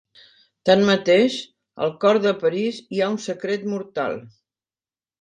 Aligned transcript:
Tanmateix, 0.69 1.35
al 1.87 1.95
cor 2.05 2.21
de 2.25 2.33
París 2.47 2.83
hi 2.89 3.05
ha 3.05 3.13
un 3.19 3.23
secret 3.29 3.71
mortal. 3.77 4.21